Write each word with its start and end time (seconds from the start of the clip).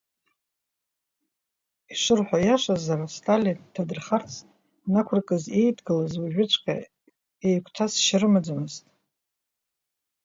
Ишырҳәо 1.93 2.37
иашазар, 2.41 2.99
Сталин 3.15 3.59
дҭадырхарц 3.63 4.31
анақәыркыз 4.85 5.43
еидгылаз, 5.59 6.13
уажәыҵәҟьа 6.21 6.75
иеигәҭасшьа 7.43 8.17
рымаӡамызт. 8.21 8.83